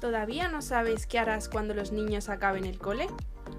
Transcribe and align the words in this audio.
¿Todavía 0.00 0.46
no 0.46 0.62
sabes 0.62 1.06
qué 1.06 1.18
harás 1.18 1.48
cuando 1.48 1.74
los 1.74 1.90
niños 1.90 2.28
acaben 2.28 2.64
el 2.64 2.78
cole? 2.78 3.08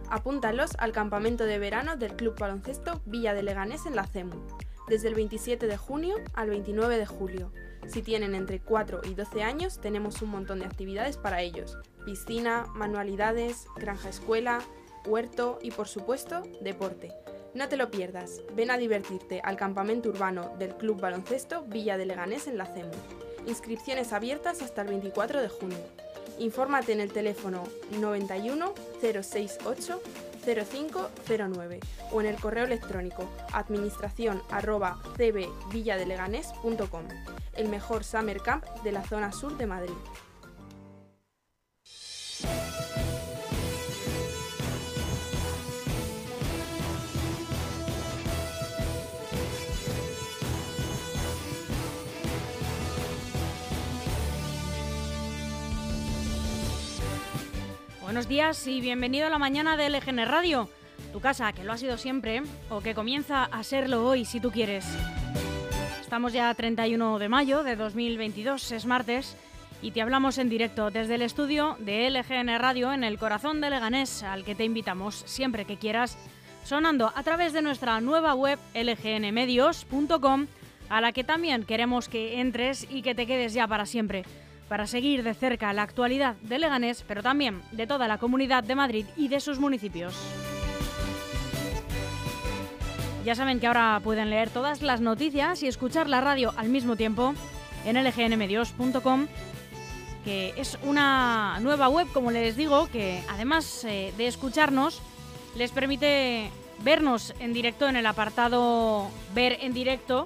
Apúntalos 0.10 0.72
al 0.78 0.94
campamento 0.94 1.44
de 1.44 1.60
verano 1.60 1.98
del 1.98 2.16
Club 2.16 2.40
Baloncesto 2.40 3.02
Villa 3.06 3.34
de 3.34 3.44
Leganés 3.44 3.86
en 3.86 3.96
la 3.96 4.08
CEMU, 4.08 4.42
desde 4.88 5.10
el 5.10 5.16
27 5.16 5.68
de 5.68 5.76
junio 5.76 6.16
al 6.34 6.50
29 6.50 6.98
de 6.98 7.06
julio. 7.06 7.52
Si 7.88 8.02
tienen 8.02 8.36
entre 8.36 8.62
4 8.62 9.02
y 9.04 9.16
12 9.16 9.44
años, 9.44 9.82
tenemos 9.82 10.22
un 10.22 10.30
montón 10.30 10.60
de 10.60 10.66
actividades 10.66 11.18
para 11.18 11.42
ellos. 11.42 11.78
Piscina, 12.06 12.68
manualidades, 12.74 13.66
granja 13.76 14.08
escuela, 14.08 14.60
huerto 15.06 15.60
y 15.62 15.72
por 15.72 15.90
supuesto, 15.90 16.44
deporte. 16.62 17.12
No 17.54 17.68
te 17.68 17.76
lo 17.76 17.92
pierdas, 17.92 18.42
ven 18.56 18.72
a 18.72 18.78
divertirte 18.78 19.42
al 19.44 19.58
campamento 19.58 20.08
urbano 20.08 20.54
del 20.58 20.76
Club 20.76 21.02
Baloncesto 21.02 21.64
Villa 21.64 21.98
de 21.98 22.06
Leganés 22.06 22.48
en 22.48 22.58
la 22.58 22.66
CEMU. 22.66 22.92
Inscripciones 23.46 24.14
abiertas 24.14 24.62
hasta 24.62 24.84
el 24.84 24.88
24 24.88 25.42
de 25.42 25.50
junio. 25.50 25.80
Infórmate 26.38 26.94
en 26.94 27.02
el 27.02 27.12
teléfono 27.12 27.64
91 28.00 28.74
068 29.02 30.02
0509 30.46 31.80
o 32.12 32.22
en 32.22 32.28
el 32.28 32.36
correo 32.40 32.66
electrónico 32.66 33.30
administración 33.52 34.42
arroba 34.50 35.00
cbvilladeleganés.com, 35.18 37.04
el 37.56 37.70
mejor 37.70 38.04
summer 38.04 38.42
camp 38.42 38.66
de 38.84 38.92
la 38.92 39.04
zona 39.04 39.32
sur 39.32 39.58
de 39.58 39.68
Madrid. 39.68 39.96
Buenos 58.20 58.28
días 58.28 58.68
y 58.68 58.82
bienvenido 58.82 59.28
a 59.28 59.30
la 59.30 59.38
mañana 59.38 59.78
de 59.78 59.90
LGN 59.90 60.26
Radio, 60.26 60.68
tu 61.14 61.22
casa 61.22 61.54
que 61.54 61.64
lo 61.64 61.72
ha 61.72 61.78
sido 61.78 61.98
siempre 61.98 62.44
o 62.70 62.82
que 62.82 62.94
comienza 62.94 63.46
a 63.46 63.64
serlo 63.64 64.06
hoy 64.06 64.26
si 64.26 64.42
tú 64.42 64.52
quieres. 64.52 64.86
Estamos 66.02 66.34
ya 66.34 66.54
31 66.54 67.18
de 67.18 67.30
mayo 67.30 67.64
de 67.64 67.78
2022, 67.78 68.74
es 68.74 68.86
martes, 68.86 69.38
y 69.82 69.92
te 69.92 70.02
hablamos 70.02 70.38
en 70.38 70.50
directo 70.50 70.92
desde 70.92 71.16
el 71.16 71.22
estudio 71.22 71.78
de 71.80 72.10
LGN 72.10 72.60
Radio 72.60 72.92
en 72.92 73.06
el 73.06 73.18
corazón 73.18 73.62
de 73.62 73.70
Leganés, 73.70 74.22
al 74.24 74.44
que 74.44 74.54
te 74.54 74.66
invitamos 74.66 75.24
siempre 75.26 75.64
que 75.64 75.78
quieras, 75.78 76.18
sonando 76.66 77.14
a 77.16 77.24
través 77.24 77.54
de 77.54 77.62
nuestra 77.62 78.02
nueva 78.02 78.34
web 78.34 78.60
lgnmedios.com, 78.74 80.48
a 80.90 81.00
la 81.00 81.14
que 81.14 81.24
también 81.24 81.64
queremos 81.64 82.10
que 82.10 82.42
entres 82.42 82.86
y 82.90 83.02
que 83.02 83.16
te 83.16 83.26
quedes 83.26 83.54
ya 83.54 83.66
para 83.66 83.86
siempre 83.86 84.26
para 84.70 84.86
seguir 84.88 85.24
de 85.24 85.34
cerca 85.34 85.74
la 85.74 85.82
actualidad 85.82 86.36
de 86.44 86.60
Leganés, 86.60 87.04
pero 87.08 87.24
también 87.24 87.62
de 87.72 87.88
toda 87.88 88.08
la 88.08 88.20
comunidad 88.20 88.64
de 88.64 88.76
Madrid 88.76 89.06
y 89.18 89.28
de 89.28 89.40
sus 89.42 89.60
municipios. 89.60 90.14
Ya 93.26 93.36
saben 93.36 93.60
que 93.60 93.68
ahora 93.68 94.00
pueden 94.04 94.30
leer 94.30 94.50
todas 94.50 94.82
las 94.82 95.02
noticias 95.02 95.62
y 95.64 95.68
escuchar 95.68 96.08
la 96.08 96.22
radio 96.22 96.54
al 96.56 96.70
mismo 96.70 96.96
tiempo 96.96 97.34
en 97.84 97.98
lgnmedios.com, 98.02 99.28
que 100.24 100.54
es 100.56 100.78
una 100.84 101.60
nueva 101.62 101.90
web, 101.90 102.08
como 102.14 102.32
les 102.32 102.56
digo, 102.56 102.88
que 102.88 103.22
además 103.28 103.84
eh, 103.84 104.14
de 104.18 104.28
escucharnos, 104.28 105.02
les 105.56 105.72
permite 105.72 106.52
vernos 106.84 107.34
en 107.40 107.54
directo 107.54 107.90
en 107.90 107.96
el 107.96 108.06
apartado 108.06 109.10
Ver 109.34 109.58
en 109.62 109.74
directo, 109.74 110.26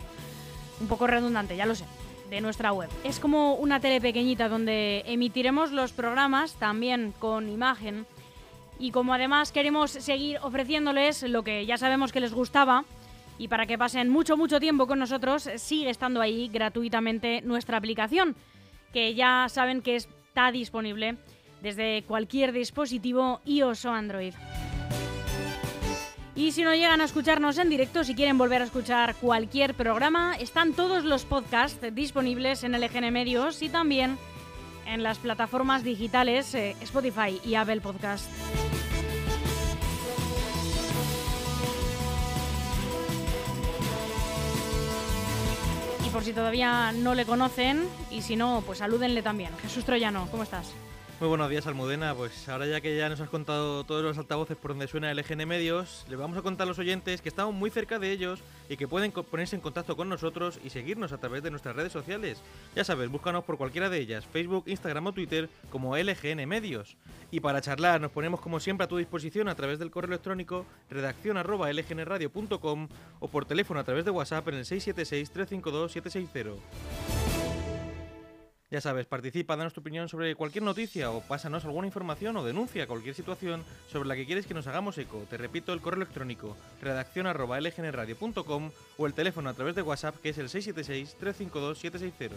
un 0.79 0.87
poco 0.87 1.07
redundante, 1.07 1.55
ya 1.55 1.65
lo 1.65 1.75
sé 1.75 1.85
de 2.33 2.41
nuestra 2.41 2.73
web. 2.73 2.89
Es 3.03 3.19
como 3.19 3.53
una 3.53 3.79
tele 3.79 4.01
pequeñita 4.01 4.49
donde 4.49 5.03
emitiremos 5.05 5.71
los 5.71 5.91
programas 5.91 6.55
también 6.55 7.13
con 7.19 7.47
imagen 7.47 8.07
y 8.79 8.89
como 8.89 9.13
además 9.13 9.51
queremos 9.51 9.91
seguir 9.91 10.39
ofreciéndoles 10.41 11.21
lo 11.23 11.43
que 11.43 11.67
ya 11.67 11.77
sabemos 11.77 12.11
que 12.11 12.19
les 12.19 12.33
gustaba 12.33 12.85
y 13.37 13.49
para 13.49 13.67
que 13.67 13.77
pasen 13.77 14.09
mucho 14.09 14.35
mucho 14.35 14.59
tiempo 14.59 14.87
con 14.87 14.97
nosotros 14.97 15.47
sigue 15.57 15.91
estando 15.91 16.21
ahí 16.21 16.49
gratuitamente 16.51 17.41
nuestra 17.43 17.77
aplicación 17.77 18.35
que 18.93 19.13
ya 19.13 19.45
saben 19.47 19.83
que 19.83 19.95
está 19.95 20.51
disponible 20.51 21.17
desde 21.61 22.03
cualquier 22.07 22.51
dispositivo 22.51 23.41
iOS 23.45 23.85
o 23.85 23.91
Android. 23.91 24.33
Y 26.35 26.51
si 26.51 26.63
no 26.63 26.73
llegan 26.73 26.99
a 26.99 27.05
escucharnos 27.05 27.59
en 27.59 27.69
directo, 27.69 28.03
si 28.03 28.15
quieren 28.15 28.39
volver 28.39 28.63
a 28.63 28.65
escuchar 28.65 29.15
cualquier 29.15 29.75
programa, 29.75 30.35
están 30.35 30.73
todos 30.73 31.03
los 31.03 31.25
podcasts 31.25 31.79
disponibles 31.93 32.63
en 32.63 32.71
LGN 32.71 33.13
Medios 33.13 33.61
y 33.61 33.69
también 33.69 34.17
en 34.87 35.03
las 35.03 35.19
plataformas 35.19 35.83
digitales 35.83 36.55
eh, 36.55 36.75
Spotify 36.81 37.39
y 37.45 37.53
Apple 37.53 37.81
Podcast. 37.81 38.25
Y 46.03 46.09
por 46.09 46.23
si 46.23 46.33
todavía 46.33 46.91
no 46.93 47.13
le 47.13 47.25
conocen, 47.25 47.87
y 48.09 48.23
si 48.23 48.35
no, 48.35 48.63
pues 48.65 48.79
salúdenle 48.79 49.21
también. 49.21 49.51
Jesús 49.61 49.85
Troyano, 49.85 50.27
¿cómo 50.31 50.41
estás? 50.41 50.73
Muy 51.19 51.29
buenos 51.29 51.49
días, 51.49 51.67
Almudena. 51.67 52.13
Pues 52.15 52.49
ahora 52.49 52.65
ya 52.65 52.81
que 52.81 52.97
ya 52.97 53.07
nos 53.07 53.21
has 53.21 53.29
contado 53.29 53.83
todos 53.85 54.03
los 54.03 54.17
altavoces 54.17 54.57
por 54.57 54.71
donde 54.71 54.87
suena 54.87 55.11
el 55.11 55.17
LGN 55.17 55.47
Medios, 55.47 56.05
le 56.09 56.15
vamos 56.15 56.37
a 56.37 56.41
contar 56.41 56.65
a 56.65 56.67
los 56.67 56.79
oyentes 56.79 57.21
que 57.21 57.29
estamos 57.29 57.53
muy 57.53 57.69
cerca 57.69 57.99
de 57.99 58.11
ellos 58.11 58.39
y 58.67 58.77
que 58.77 58.87
pueden 58.87 59.11
ponerse 59.11 59.55
en 59.55 59.61
contacto 59.61 59.95
con 59.95 60.09
nosotros 60.09 60.59
y 60.63 60.71
seguirnos 60.71 61.13
a 61.13 61.19
través 61.19 61.43
de 61.43 61.51
nuestras 61.51 61.75
redes 61.75 61.93
sociales. 61.93 62.41
Ya 62.75 62.83
sabes, 62.83 63.09
búscanos 63.09 63.43
por 63.43 63.57
cualquiera 63.57 63.89
de 63.89 63.99
ellas, 63.99 64.25
Facebook, 64.25 64.63
Instagram 64.67 65.07
o 65.07 65.13
Twitter 65.13 65.49
como 65.69 65.95
LGN 65.95 66.47
Medios. 66.47 66.97
Y 67.31 67.39
para 67.39 67.61
charlar 67.61 68.01
nos 68.01 68.11
ponemos 68.11 68.41
como 68.41 68.59
siempre 68.59 68.85
a 68.85 68.87
tu 68.87 68.97
disposición 68.97 69.47
a 69.47 69.55
través 69.55 69.79
del 69.79 69.91
correo 69.91 70.09
electrónico 70.09 70.65
redacción 70.89 71.37
lgnradio.com 71.37 72.87
o 73.19 73.27
por 73.27 73.45
teléfono 73.45 73.79
a 73.79 73.83
través 73.83 74.03
de 74.03 74.11
WhatsApp 74.11 74.47
en 74.49 74.55
el 74.55 74.65
676 74.65 75.31
352 75.31 75.91
760. 75.91 77.32
Ya 78.73 78.81
sabes, 78.81 79.05
participa, 79.05 79.55
danos 79.55 79.71
tu 79.73 79.81
opinión 79.81 80.09
sobre 80.09 80.33
cualquier 80.33 80.63
noticia 80.63 81.11
o 81.11 81.21
pásanos 81.21 81.63
alguna 81.63 81.85
información 81.85 82.35
o 82.37 82.43
denuncia 82.43 82.87
cualquier 82.87 83.13
situación 83.13 83.63
sobre 83.87 84.09
la 84.09 84.15
que 84.15 84.25
quieres 84.25 84.47
que 84.47 84.55
nos 84.55 84.65
hagamos 84.65 84.97
eco. 84.97 85.27
Te 85.29 85.37
repito 85.37 85.73
el 85.73 85.79
correo 85.79 86.01
electrónico 86.01 86.57
redacción 86.81 87.27
arroba 87.27 87.59
o 87.59 89.05
el 89.05 89.13
teléfono 89.13 89.51
a 89.51 89.53
través 89.53 89.75
de 89.75 89.83
WhatsApp 89.83 90.15
que 90.23 90.29
es 90.29 90.39
el 90.39 90.49
676-352-760. 90.49 92.31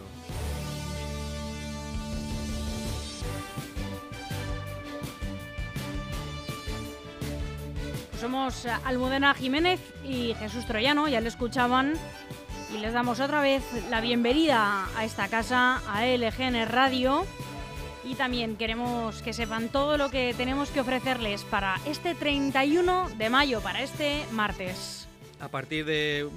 Somos 8.21 8.67
Almudena 8.85 9.33
Jiménez 9.33 9.79
y 10.03 10.35
Jesús 10.35 10.67
Troyano, 10.67 11.07
ya 11.07 11.19
le 11.19 11.29
escuchaban 11.29 11.95
y 12.73 12.77
les 12.79 12.93
damos 12.93 13.19
otra 13.19 13.41
vez 13.41 13.63
la 13.89 14.01
bienvenida 14.01 14.87
a 14.95 15.05
esta 15.05 15.27
casa, 15.27 15.81
a 15.87 16.05
LGN 16.05 16.67
Radio. 16.67 17.25
Y 18.03 18.15
también 18.15 18.55
queremos 18.55 19.21
que 19.21 19.33
sepan 19.33 19.69
todo 19.69 19.97
lo 19.97 20.09
que 20.09 20.33
tenemos 20.35 20.69
que 20.69 20.79
ofrecerles 20.79 21.43
para 21.43 21.75
este 21.85 22.15
31 22.15 23.09
de 23.17 23.29
mayo, 23.29 23.61
para 23.61 23.81
este 23.81 24.23
martes. 24.31 25.07
A 25.39 25.49
partir 25.49 25.85
de 25.85 26.27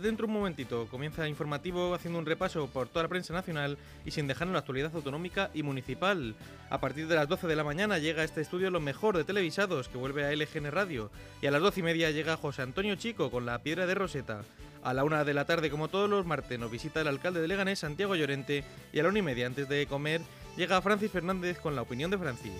dentro 0.00 0.26
de 0.26 0.32
un 0.32 0.38
momentito 0.38 0.86
comienza 0.88 1.26
informativo 1.26 1.92
haciendo 1.94 2.20
un 2.20 2.26
repaso 2.26 2.68
por 2.68 2.86
toda 2.88 3.02
la 3.02 3.08
prensa 3.08 3.32
nacional 3.34 3.78
y 4.04 4.12
sin 4.12 4.28
dejar 4.28 4.46
en 4.46 4.52
la 4.52 4.60
actualidad 4.60 4.94
autonómica 4.94 5.50
y 5.54 5.64
municipal. 5.64 6.36
A 6.70 6.78
partir 6.78 7.08
de 7.08 7.16
las 7.16 7.28
12 7.28 7.48
de 7.48 7.56
la 7.56 7.64
mañana 7.64 7.98
llega 7.98 8.22
a 8.22 8.24
este 8.24 8.40
estudio 8.40 8.70
lo 8.70 8.80
mejor 8.80 9.16
de 9.16 9.24
televisados 9.24 9.88
que 9.88 9.98
vuelve 9.98 10.24
a 10.24 10.32
LGN 10.32 10.70
Radio 10.70 11.10
y 11.42 11.46
a 11.46 11.50
las 11.50 11.62
12 11.62 11.80
y 11.80 11.82
media 11.82 12.10
llega 12.12 12.36
José 12.36 12.62
Antonio 12.62 12.94
Chico 12.94 13.30
con 13.30 13.44
la 13.44 13.58
piedra 13.58 13.86
de 13.86 13.94
Roseta. 13.96 14.42
A 14.88 14.94
la 14.94 15.04
una 15.04 15.22
de 15.22 15.34
la 15.34 15.44
tarde, 15.44 15.68
como 15.68 15.88
todos 15.88 16.08
los 16.08 16.24
martes, 16.24 16.58
nos 16.58 16.70
visita 16.70 17.02
el 17.02 17.08
alcalde 17.08 17.42
de 17.42 17.46
Leganés, 17.46 17.80
Santiago 17.80 18.16
Llorente, 18.16 18.64
y 18.90 18.98
a 18.98 19.02
la 19.02 19.10
una 19.10 19.18
y 19.18 19.22
media, 19.22 19.46
antes 19.46 19.68
de 19.68 19.86
comer, 19.86 20.22
llega 20.56 20.80
Francis 20.80 21.10
Fernández 21.10 21.60
con 21.60 21.76
la 21.76 21.82
opinión 21.82 22.10
de 22.10 22.16
Francis. 22.16 22.54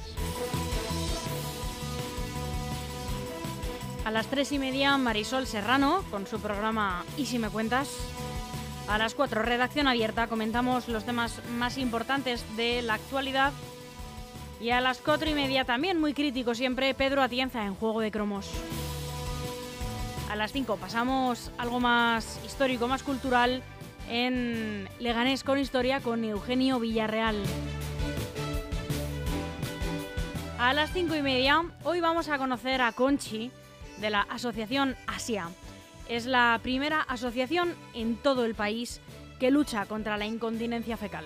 A 4.05 4.11
las 4.11 4.27
tres 4.27 4.53
y 4.53 4.59
media, 4.59 4.99
Marisol 4.99 5.47
Serrano 5.47 6.05
con 6.11 6.27
su 6.27 6.39
programa 6.39 7.03
¿Y 7.17 7.25
si 7.25 7.39
me 7.39 7.49
cuentas? 7.49 7.97
A 8.89 8.99
las 8.99 9.15
cuatro, 9.15 9.41
redacción 9.41 9.89
abierta, 9.89 10.27
comentamos 10.27 10.87
los 10.89 11.05
temas 11.05 11.41
más 11.57 11.79
importantes 11.79 12.45
de 12.59 12.83
la 12.83 12.95
actualidad. 12.95 13.55
Y 14.61 14.69
a 14.69 14.83
las 14.83 14.99
cuatro 14.99 15.31
y 15.31 15.33
media, 15.33 15.65
también 15.65 15.99
muy 15.99 16.13
crítico 16.13 16.55
siempre, 16.55 16.93
Pedro 16.93 17.23
Atienza 17.23 17.65
en 17.65 17.75
Juego 17.75 18.03
de 18.03 18.11
Cromos. 18.11 18.51
A 20.31 20.37
las 20.37 20.53
5 20.53 20.77
pasamos 20.77 21.51
algo 21.57 21.81
más 21.81 22.39
histórico, 22.45 22.87
más 22.87 23.03
cultural 23.03 23.63
en 24.11 24.89
Leganés 24.99 25.43
con 25.43 25.59
Historia 25.59 26.01
con 26.01 26.23
Eugenio 26.23 26.79
Villarreal. 26.79 27.43
A 30.59 30.75
las 30.75 30.93
5 30.93 31.17
y 31.17 31.23
media, 31.23 31.63
hoy 31.83 32.01
vamos 32.01 32.29
a 32.29 32.37
conocer 32.37 32.83
a 32.83 32.93
Conchi 32.93 33.51
de 34.01 34.11
la 34.11 34.21
Asociación 34.23 34.97
Asia. 35.07 35.49
Es 36.09 36.27
la 36.27 36.61
primera 36.63 37.01
asociación 37.01 37.75
en 37.95 38.17
todo 38.17 38.45
el 38.45 38.55
país 38.55 39.01
que 39.41 39.51
lucha 39.51 39.87
contra 39.87 40.19
la 40.19 40.27
incontinencia 40.27 40.99
fecal. 40.99 41.25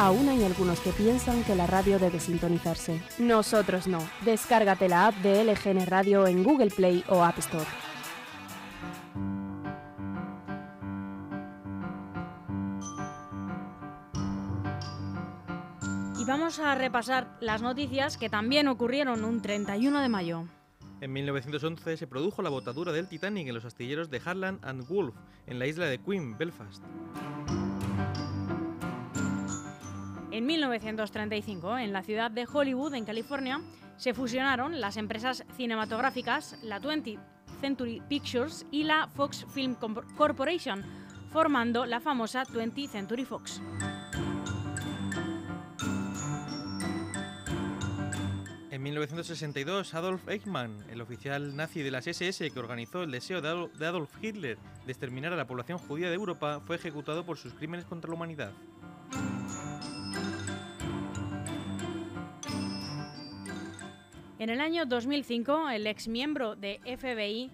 Aún 0.00 0.28
hay 0.28 0.44
algunos 0.44 0.78
que 0.78 0.92
piensan 0.92 1.42
que 1.42 1.56
la 1.56 1.66
radio 1.66 1.98
debe 1.98 2.20
sintonizarse. 2.20 3.02
Nosotros 3.18 3.88
no. 3.88 3.98
Descárgate 4.24 4.88
la 4.88 5.08
app 5.08 5.16
de 5.16 5.42
LGN 5.42 5.86
Radio 5.86 6.28
en 6.28 6.44
Google 6.44 6.70
Play 6.70 7.02
o 7.08 7.24
App 7.24 7.36
Store. 7.38 7.66
Y 16.16 16.24
vamos 16.24 16.60
a 16.60 16.76
repasar 16.76 17.36
las 17.40 17.60
noticias 17.60 18.16
que 18.16 18.28
también 18.28 18.68
ocurrieron 18.68 19.24
un 19.24 19.42
31 19.42 20.00
de 20.00 20.08
mayo. 20.08 20.44
En 21.00 21.12
1911 21.12 21.96
se 21.96 22.06
produjo 22.06 22.42
la 22.42 22.50
botadura 22.50 22.92
del 22.92 23.08
Titanic 23.08 23.48
en 23.48 23.54
los 23.54 23.64
astilleros 23.64 24.10
de 24.10 24.22
Harland 24.24 24.64
and 24.64 24.86
Wolff, 24.86 25.16
en 25.48 25.58
la 25.58 25.66
isla 25.66 25.86
de 25.86 25.98
Queen, 25.98 26.38
Belfast. 26.38 26.84
En 30.38 30.46
1935, 30.46 31.78
en 31.78 31.92
la 31.92 32.04
ciudad 32.04 32.30
de 32.30 32.46
Hollywood, 32.46 32.94
en 32.94 33.04
California, 33.04 33.60
se 33.96 34.14
fusionaron 34.14 34.80
las 34.80 34.96
empresas 34.96 35.44
cinematográficas, 35.56 36.56
la 36.62 36.80
20th 36.80 37.18
Century 37.60 38.00
Pictures 38.08 38.64
y 38.70 38.84
la 38.84 39.08
Fox 39.08 39.44
Film 39.52 39.74
Corporation, 40.16 40.84
formando 41.32 41.86
la 41.86 41.98
famosa 41.98 42.44
20th 42.44 42.88
Century 42.88 43.24
Fox. 43.24 43.60
En 48.70 48.80
1962, 48.80 49.92
Adolf 49.94 50.28
Eichmann, 50.28 50.84
el 50.88 51.00
oficial 51.00 51.56
nazi 51.56 51.82
de 51.82 51.90
las 51.90 52.06
SS 52.06 52.48
que 52.52 52.60
organizó 52.60 53.02
el 53.02 53.10
deseo 53.10 53.40
de 53.40 53.86
Adolf 53.86 54.12
Hitler 54.22 54.56
de 54.86 54.92
exterminar 54.92 55.32
a 55.32 55.36
la 55.36 55.48
población 55.48 55.78
judía 55.78 56.10
de 56.10 56.14
Europa, 56.14 56.60
fue 56.64 56.76
ejecutado 56.76 57.26
por 57.26 57.38
sus 57.38 57.54
crímenes 57.54 57.86
contra 57.86 58.08
la 58.08 58.14
humanidad. 58.14 58.52
En 64.38 64.50
el 64.50 64.60
año 64.60 64.86
2005, 64.86 65.68
el 65.70 65.86
ex 65.88 66.06
miembro 66.06 66.54
de 66.54 66.78
FBI, 66.84 67.50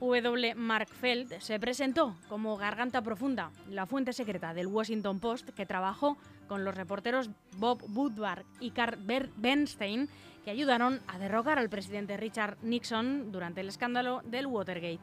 W. 0.00 0.54
Mark 0.54 0.88
Feld, 0.88 1.40
se 1.40 1.58
presentó 1.58 2.14
como 2.28 2.56
Garganta 2.56 3.02
Profunda, 3.02 3.50
la 3.68 3.86
fuente 3.86 4.12
secreta 4.12 4.54
del 4.54 4.68
Washington 4.68 5.18
Post 5.18 5.50
que 5.50 5.66
trabajó 5.66 6.16
con 6.46 6.62
los 6.62 6.76
reporteros 6.76 7.30
Bob 7.56 7.82
Woodward 7.88 8.44
y 8.60 8.70
Carl 8.70 8.98
Bernstein, 9.36 10.08
que 10.44 10.50
ayudaron 10.50 11.00
a 11.08 11.18
derrocar 11.18 11.58
al 11.58 11.68
presidente 11.68 12.16
Richard 12.16 12.58
Nixon 12.62 13.32
durante 13.32 13.62
el 13.62 13.68
escándalo 13.68 14.20
del 14.24 14.46
Watergate. 14.46 15.00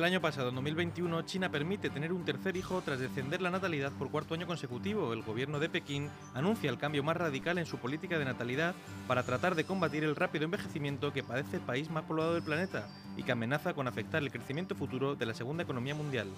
El 0.00 0.04
año 0.04 0.22
pasado, 0.22 0.48
en 0.48 0.54
2021, 0.54 1.22
China 1.22 1.50
permite 1.50 1.90
tener 1.90 2.10
un 2.14 2.24
tercer 2.24 2.56
hijo 2.56 2.80
tras 2.82 3.00
descender 3.00 3.42
la 3.42 3.50
natalidad 3.50 3.92
por 3.92 4.10
cuarto 4.10 4.32
año 4.32 4.46
consecutivo. 4.46 5.12
El 5.12 5.20
gobierno 5.20 5.58
de 5.58 5.68
Pekín 5.68 6.08
anuncia 6.32 6.70
el 6.70 6.78
cambio 6.78 7.02
más 7.02 7.18
radical 7.18 7.58
en 7.58 7.66
su 7.66 7.76
política 7.76 8.18
de 8.18 8.24
natalidad 8.24 8.74
para 9.06 9.24
tratar 9.24 9.54
de 9.54 9.64
combatir 9.64 10.02
el 10.02 10.16
rápido 10.16 10.46
envejecimiento 10.46 11.12
que 11.12 11.22
padece 11.22 11.56
el 11.56 11.62
país 11.62 11.90
más 11.90 12.04
poblado 12.04 12.32
del 12.32 12.42
planeta 12.42 12.88
y 13.18 13.24
que 13.24 13.32
amenaza 13.32 13.74
con 13.74 13.88
afectar 13.88 14.22
el 14.22 14.32
crecimiento 14.32 14.74
futuro 14.74 15.16
de 15.16 15.26
la 15.26 15.34
segunda 15.34 15.64
economía 15.64 15.94
mundial. 15.94 16.28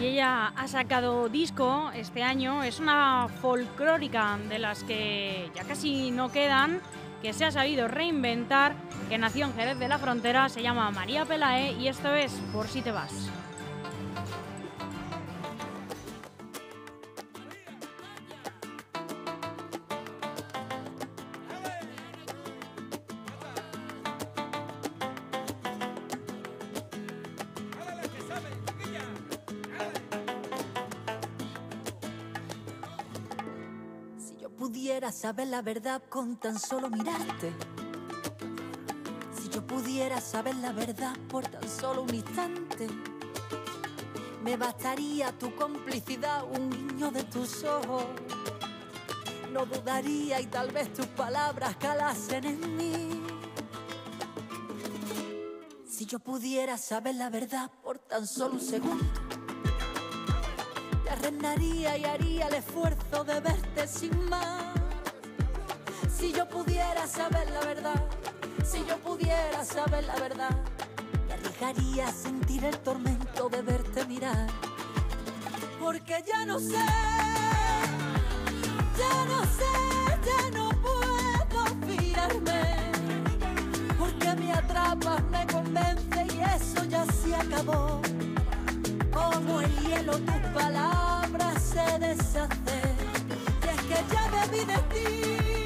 Y 0.00 0.06
ella 0.06 0.52
ha 0.56 0.66
sacado 0.66 1.28
disco 1.28 1.90
este 1.94 2.22
año. 2.22 2.62
Es 2.62 2.80
una 2.80 3.28
folclórica 3.42 4.38
de 4.48 4.58
las 4.58 4.82
que 4.82 5.50
ya 5.54 5.64
casi 5.64 6.10
no 6.10 6.32
quedan, 6.32 6.80
que 7.20 7.34
se 7.34 7.44
ha 7.44 7.50
sabido 7.50 7.86
reinventar, 7.86 8.74
que 9.10 9.18
nació 9.18 9.44
en 9.46 9.54
Jerez 9.54 9.78
de 9.78 9.88
la 9.88 9.98
Frontera, 9.98 10.48
se 10.48 10.62
llama 10.62 10.90
María 10.90 11.26
Pelae 11.26 11.72
y 11.72 11.88
esto 11.88 12.14
es 12.14 12.32
Por 12.52 12.68
si 12.68 12.80
te 12.80 12.92
vas. 12.92 13.30
Saber 35.30 35.46
la 35.46 35.62
verdad 35.62 36.02
con 36.08 36.38
tan 36.38 36.58
solo 36.58 36.90
mirarte. 36.90 37.52
Si 39.32 39.48
yo 39.48 39.64
pudiera 39.64 40.20
saber 40.20 40.56
la 40.56 40.72
verdad 40.72 41.16
por 41.28 41.46
tan 41.46 41.68
solo 41.68 42.02
un 42.02 42.12
instante, 42.12 42.88
me 44.42 44.56
bastaría 44.56 45.30
tu 45.38 45.54
complicidad, 45.54 46.42
un 46.42 46.68
guiño 46.68 47.12
de 47.12 47.22
tus 47.22 47.62
ojos. 47.62 48.06
No 49.52 49.66
dudaría 49.66 50.40
y 50.40 50.46
tal 50.46 50.72
vez 50.72 50.92
tus 50.92 51.06
palabras 51.06 51.76
calasen 51.76 52.44
en 52.46 52.76
mí. 52.76 53.22
Si 55.88 56.06
yo 56.06 56.18
pudiera 56.18 56.76
saber 56.76 57.14
la 57.14 57.30
verdad 57.30 57.70
por 57.84 58.00
tan 58.00 58.26
solo 58.26 58.54
un 58.54 58.60
segundo, 58.60 59.04
te 61.04 61.10
arrendaría 61.10 61.96
y 61.98 62.04
haría 62.04 62.48
el 62.48 62.54
esfuerzo 62.54 63.22
de 63.22 63.38
verte 63.38 63.86
sin 63.86 64.28
más. 64.28 64.79
Si 66.20 66.32
yo 66.34 66.46
pudiera 66.46 67.06
saber 67.06 67.50
la 67.50 67.60
verdad, 67.60 68.04
si 68.62 68.84
yo 68.84 68.98
pudiera 68.98 69.64
saber 69.64 70.04
la 70.04 70.16
verdad, 70.16 70.54
me 71.26 71.32
arriesgaría 71.32 72.08
a 72.08 72.12
sentir 72.12 72.62
el 72.62 72.76
tormento 72.80 73.48
de 73.48 73.62
verte 73.62 74.04
mirar. 74.04 74.46
Porque 75.80 76.22
ya 76.26 76.44
no 76.44 76.58
sé, 76.58 76.84
ya 78.98 79.24
no 79.30 79.40
sé, 79.46 79.72
ya 80.28 80.50
no 80.50 80.68
puedo 80.82 81.64
fiarme. 81.86 82.76
Porque 83.98 84.34
me 84.34 84.52
atrapas, 84.52 85.22
me 85.30 85.46
convence 85.46 86.26
y 86.34 86.40
eso 86.54 86.84
ya 86.84 87.06
se 87.06 87.34
acabó. 87.34 88.02
Como 89.10 89.62
el 89.62 89.74
hielo 89.78 90.18
tus 90.18 90.42
palabras 90.52 91.62
se 91.62 91.98
deshacen. 91.98 92.96
Y 93.64 93.68
es 93.68 93.80
que 93.88 94.14
ya 94.14 94.46
debí 94.46 94.64
de 94.66 94.78
ti. 94.92 95.59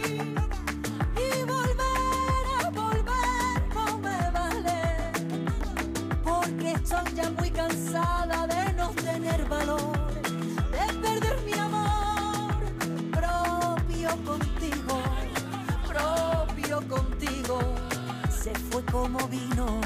Como 18.95 19.27
vino. 19.27 19.81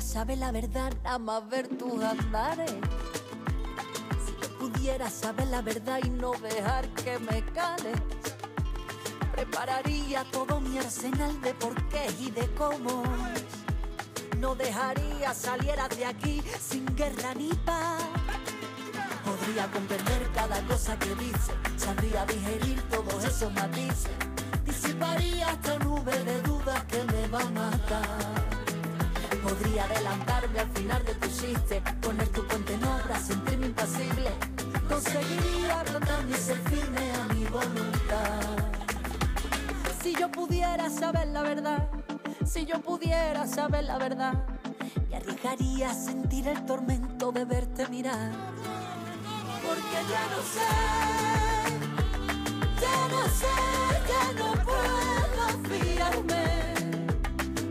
saber 0.00 0.38
la 0.38 0.50
verdad, 0.50 0.92
nada 1.04 1.18
más 1.18 1.48
ver 1.50 1.68
tus 1.68 2.02
andares. 2.02 2.74
Pudiera 4.86 5.10
saber 5.10 5.48
la 5.48 5.62
verdad 5.62 5.98
y 6.04 6.10
no 6.10 6.30
dejar 6.30 6.88
que 6.90 7.18
me 7.18 7.44
cales, 7.46 7.98
prepararía 9.34 10.22
todo 10.30 10.60
mi 10.60 10.78
arsenal 10.78 11.40
de 11.40 11.52
porqué 11.54 12.06
y 12.20 12.30
de 12.30 12.46
cómo. 12.54 13.02
No 14.38 14.54
dejaría 14.54 15.34
saliera 15.34 15.88
de 15.88 16.06
aquí 16.06 16.40
sin 16.60 16.86
guerra 16.94 17.34
ni 17.34 17.48
paz. 17.64 18.00
Podría 19.24 19.68
comprender 19.72 20.30
cada 20.32 20.62
cosa 20.68 20.96
que 21.00 21.16
dice, 21.16 21.52
sabría 21.76 22.24
digerir 22.24 22.80
todos 22.82 23.24
esos 23.24 23.52
matices, 23.54 24.12
disiparía 24.64 25.50
esta 25.50 25.80
nube 25.80 26.16
de 26.22 26.42
dudas 26.42 26.84
que 26.84 27.02
me 27.02 27.26
va 27.26 27.40
a 27.40 27.50
matar. 27.50 28.46
Podría 29.42 29.82
adelantarme 29.82 30.60
al 30.60 30.70
final 30.70 31.04
de 31.04 31.14
tu 31.16 31.26
chiste, 31.26 31.82
poner 32.00 32.28
tu 32.28 32.46
puente 32.46 32.74
en 32.74 32.84
obra, 32.84 33.18
yo 40.26 40.32
pudiera 40.32 40.90
saber 40.90 41.28
la 41.28 41.42
verdad, 41.42 41.88
si 42.44 42.64
yo 42.64 42.80
pudiera 42.80 43.46
saber 43.46 43.84
la 43.84 43.98
verdad, 43.98 44.44
Me 45.08 45.16
arriesgaría 45.16 45.90
a 45.90 45.94
sentir 45.94 46.48
el 46.48 46.66
tormento 46.66 47.30
de 47.30 47.44
verte 47.44 47.86
mirar. 47.88 48.32
Porque 49.64 49.98
ya 50.10 50.24
no 50.32 50.40
sé, 50.54 50.70
ya 52.82 52.98
no 53.14 53.22
sé, 53.40 53.56
ya 54.10 54.24
no 54.40 54.48
puedo 54.64 55.44
fiarme. 55.68 56.44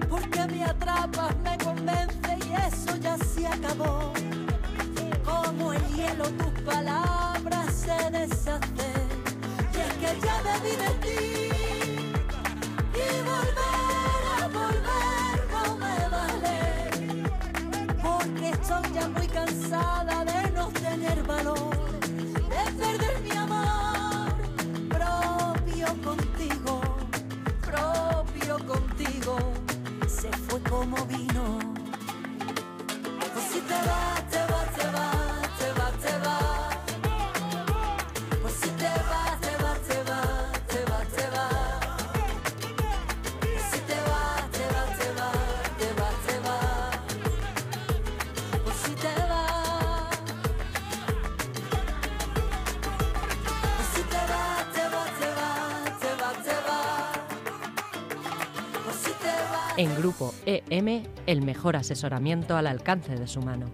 Porque 0.10 0.48
me 0.48 0.64
atrapas, 0.64 1.36
me 1.44 1.58
convence 1.58 2.38
y 2.46 2.54
eso 2.54 2.96
ya 2.98 3.18
se 3.18 3.48
acabó. 3.48 4.14
Como 5.26 5.74
el 5.74 5.86
hielo 5.96 6.26
tus 6.32 6.62
palabras 6.62 7.74
se 7.74 8.12
deshacen. 8.12 9.08
Y 9.74 9.78
es 9.78 9.94
que 10.00 10.26
ya 10.26 10.42
me 10.44 10.60
vi 10.64 10.76
de 10.76 10.90
ti. 11.02 11.35
En 59.78 59.94
Grupo 59.98 60.34
EM, 60.46 61.04
el 61.28 61.42
mejor 61.42 61.76
asesoramiento 61.76 62.56
al 62.56 62.66
alcance 62.66 63.14
de 63.16 63.28
su 63.28 63.42
mano. 63.42 63.66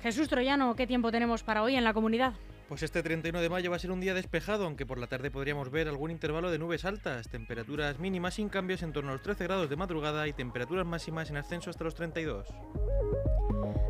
Jesús 0.00 0.28
Troyano, 0.28 0.76
¿qué 0.76 0.86
tiempo 0.86 1.10
tenemos 1.10 1.42
para 1.42 1.64
hoy 1.64 1.74
en 1.74 1.82
la 1.82 1.92
comunidad? 1.92 2.34
Pues 2.70 2.84
este 2.84 3.02
31 3.02 3.40
de 3.40 3.48
mayo 3.48 3.68
va 3.68 3.74
a 3.74 3.80
ser 3.80 3.90
un 3.90 3.98
día 3.98 4.14
despejado, 4.14 4.64
aunque 4.64 4.86
por 4.86 4.96
la 4.96 5.08
tarde 5.08 5.32
podríamos 5.32 5.72
ver 5.72 5.88
algún 5.88 6.12
intervalo 6.12 6.52
de 6.52 6.58
nubes 6.60 6.84
altas, 6.84 7.28
temperaturas 7.28 7.98
mínimas 7.98 8.34
sin 8.34 8.48
cambios 8.48 8.84
en 8.84 8.92
torno 8.92 9.10
a 9.10 9.14
los 9.14 9.22
13 9.22 9.42
grados 9.42 9.68
de 9.68 9.74
madrugada 9.74 10.28
y 10.28 10.32
temperaturas 10.32 10.86
máximas 10.86 11.30
en 11.30 11.38
ascenso 11.38 11.70
hasta 11.70 11.82
los 11.82 11.96
32. 11.96 12.46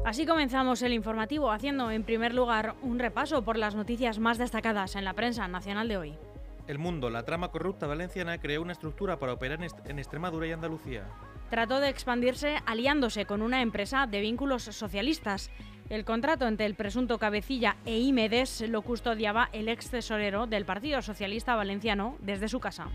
Así 0.06 0.24
comenzamos 0.24 0.80
el 0.80 0.94
informativo 0.94 1.52
haciendo 1.52 1.90
en 1.90 2.04
primer 2.04 2.32
lugar 2.32 2.74
un 2.80 2.98
repaso 2.98 3.44
por 3.44 3.58
las 3.58 3.74
noticias 3.74 4.18
más 4.18 4.38
destacadas 4.38 4.96
en 4.96 5.04
la 5.04 5.12
prensa 5.12 5.46
nacional 5.46 5.86
de 5.86 5.98
hoy. 5.98 6.18
El 6.66 6.78
mundo, 6.78 7.10
la 7.10 7.26
trama 7.26 7.50
corrupta 7.50 7.86
valenciana 7.86 8.38
creó 8.38 8.62
una 8.62 8.72
estructura 8.72 9.18
para 9.18 9.34
operar 9.34 9.60
en, 9.62 9.98
Extremadura 9.98 10.46
y 10.46 10.52
Andalucía. 10.52 11.04
Trató 11.50 11.80
de 11.80 11.90
expandirse 11.90 12.56
aliándose 12.64 13.26
con 13.26 13.42
una 13.42 13.60
empresa 13.60 14.06
de 14.06 14.22
vínculos 14.22 14.62
socialistas. 14.62 15.50
El 15.90 16.04
contrato 16.04 16.46
entre 16.46 16.66
el 16.66 16.76
presunto 16.76 17.18
cabecilla 17.18 17.76
e 17.84 17.98
Imedes 17.98 18.60
lo 18.68 18.82
custodiaba 18.82 19.48
el 19.52 19.68
ex 19.68 19.90
tesorero 19.90 20.46
del 20.46 20.64
Partido 20.64 21.02
Socialista 21.02 21.56
Valenciano 21.56 22.16
desde 22.20 22.48
su 22.48 22.60
casa. 22.60 22.86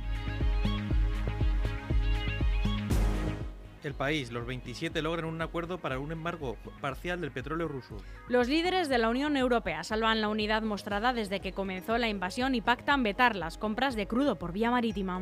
El 3.83 3.93
país, 3.95 4.31
los 4.31 4.47
27 4.47 5.01
logran 5.01 5.25
un 5.25 5.41
acuerdo 5.41 5.77
para 5.77 5.99
un 5.99 6.13
embargo 6.13 6.55
parcial 6.79 7.19
del 7.19 7.31
petróleo 7.31 7.67
ruso. 7.67 7.97
Los 8.29 8.47
líderes 8.47 8.87
de 8.87 8.97
la 8.97 9.09
Unión 9.09 9.35
Europea 9.35 9.83
salvan 9.83 10.21
la 10.21 10.29
unidad 10.29 10.63
mostrada 10.63 11.11
desde 11.11 11.41
que 11.41 11.51
comenzó 11.51 11.97
la 11.97 12.07
invasión 12.07 12.55
y 12.55 12.61
pactan 12.61 13.03
vetar 13.03 13.35
las 13.35 13.57
compras 13.57 13.95
de 13.95 14.07
crudo 14.07 14.37
por 14.37 14.53
vía 14.53 14.71
marítima. 14.71 15.21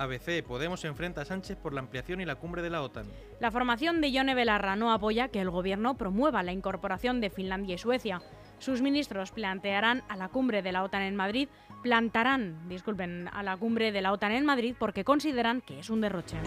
ABC, 0.00 0.42
Podemos 0.42 0.82
enfrenta 0.86 1.20
a 1.20 1.24
Sánchez 1.26 1.58
por 1.58 1.74
la 1.74 1.80
ampliación 1.80 2.22
y 2.22 2.24
la 2.24 2.36
cumbre 2.36 2.62
de 2.62 2.70
la 2.70 2.82
OTAN. 2.82 3.06
La 3.38 3.50
formación 3.50 4.00
de 4.00 4.10
Yone 4.10 4.34
Belarra 4.34 4.74
no 4.74 4.92
apoya 4.92 5.28
que 5.28 5.42
el 5.42 5.50
gobierno 5.50 5.98
promueva 5.98 6.42
la 6.42 6.52
incorporación 6.52 7.20
de 7.20 7.28
Finlandia 7.28 7.74
y 7.74 7.78
Suecia. 7.78 8.22
Sus 8.58 8.80
ministros 8.80 9.30
plantearán 9.30 10.02
a 10.08 10.16
la 10.16 10.28
cumbre 10.28 10.62
de 10.62 10.72
la 10.72 10.84
OTAN 10.84 11.02
en 11.02 11.16
Madrid, 11.16 11.48
plantarán, 11.82 12.66
disculpen, 12.66 13.28
a 13.28 13.42
la 13.42 13.58
cumbre 13.58 13.92
de 13.92 14.00
la 14.00 14.12
OTAN 14.12 14.32
en 14.32 14.46
Madrid 14.46 14.74
porque 14.78 15.04
consideran 15.04 15.60
que 15.60 15.80
es 15.80 15.90
un 15.90 16.00
derroche. 16.00 16.38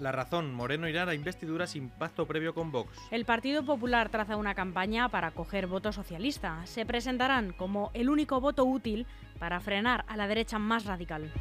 La 0.00 0.12
razón, 0.12 0.54
Moreno 0.54 0.88
irá 0.88 1.06
a 1.06 1.14
investidura 1.14 1.66
sin 1.66 1.90
pacto 1.90 2.26
previo 2.26 2.54
con 2.54 2.72
Vox. 2.72 2.96
El 3.10 3.26
Partido 3.26 3.66
Popular 3.66 4.08
traza 4.08 4.36
una 4.36 4.54
campaña 4.54 5.10
para 5.10 5.32
coger 5.32 5.66
voto 5.66 5.92
socialista. 5.92 6.64
Se 6.64 6.86
presentarán 6.86 7.52
como 7.52 7.90
el 7.92 8.08
único 8.08 8.40
voto 8.40 8.64
útil 8.64 9.06
para 9.40 9.58
frenar 9.58 10.04
a 10.06 10.16
la 10.16 10.28
derecha 10.28 10.60
más 10.60 10.84
radical. 10.84 11.32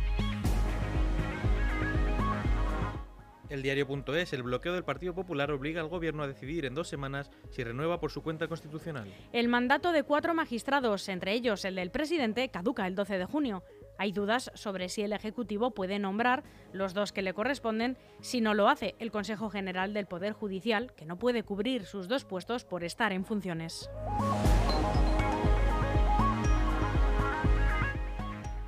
El 3.50 3.64
diario.es, 3.64 4.32
el 4.34 4.44
bloqueo 4.44 4.74
del 4.74 4.84
Partido 4.84 5.16
Popular 5.16 5.52
obliga 5.52 5.82
al 5.82 5.88
gobierno 5.88 6.22
a 6.22 6.28
decidir 6.28 6.66
en 6.66 6.76
dos 6.76 6.88
semanas 6.88 7.32
si 7.50 7.64
renueva 7.64 8.00
por 8.00 8.12
su 8.12 8.22
cuenta 8.22 8.48
constitucional. 8.48 9.12
El 9.34 9.48
mandato 9.48 9.92
de 9.92 10.04
cuatro 10.04 10.36
magistrados, 10.36 11.10
entre 11.10 11.34
ellos 11.34 11.66
el 11.66 11.76
del 11.76 11.90
presidente, 11.90 12.50
caduca 12.50 12.86
el 12.86 12.94
12 12.94 13.18
de 13.18 13.26
junio. 13.26 13.64
Hay 13.98 14.12
dudas 14.12 14.52
sobre 14.54 14.88
si 14.88 15.02
el 15.02 15.14
Ejecutivo 15.14 15.72
puede 15.72 15.98
nombrar 15.98 16.44
los 16.72 16.94
dos 16.94 17.12
que 17.12 17.24
le 17.24 17.34
corresponden 17.34 17.98
si 18.22 18.40
no 18.40 18.54
lo 18.54 18.70
hace 18.70 18.96
el 19.00 19.12
Consejo 19.12 19.50
General 19.50 19.94
del 19.94 20.06
Poder 20.06 20.34
Judicial, 20.34 20.94
que 20.96 21.06
no 21.06 21.18
puede 21.18 21.44
cubrir 21.44 21.86
sus 21.86 22.08
dos 22.08 22.26
puestos 22.26 22.66
por 22.66 22.84
estar 22.84 23.12
en 23.12 23.26
funciones. 23.26 23.90